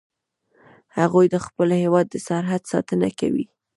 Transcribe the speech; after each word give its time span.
هغوی 0.97 1.25
د 1.29 1.35
خپل 1.45 1.69
هیواد 1.81 2.05
د 2.09 2.15
سرحد 2.27 2.61
ساتنه 2.71 3.09
کوي 3.19 3.45